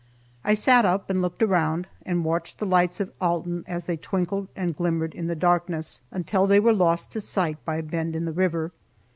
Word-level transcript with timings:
I 0.43 0.55
sat 0.55 0.83
up 0.83 1.11
and 1.11 1.21
looked 1.21 1.43
around 1.43 1.85
and 2.07 2.25
watched 2.25 2.57
the 2.57 2.65
lights 2.65 2.99
of 2.99 3.11
Alton 3.21 3.63
as 3.67 3.85
they 3.85 3.97
twinkled 3.97 4.47
and 4.55 4.75
glimmered 4.75 5.13
in 5.13 5.27
the 5.27 5.35
darkness, 5.35 6.01
until 6.09 6.47
they 6.47 6.59
were 6.59 6.73
lost 6.73 7.11
to 7.11 7.21
sight 7.21 7.63
by 7.65 7.75
a 7.75 7.83
bend 7.83 8.15
in 8.15 8.25
the 8.25 8.33
river. 8.33 8.71